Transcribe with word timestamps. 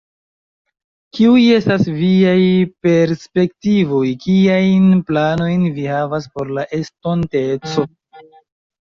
Kiuj 1.15 1.41
estas 1.55 1.83
viaj 1.97 2.31
perspektivoj, 2.87 4.07
kiajn 4.23 4.87
planojn 5.09 5.67
vi 5.75 5.85
havas 5.91 6.25
por 6.39 6.49
la 6.59 6.65
estonteco? 6.79 7.85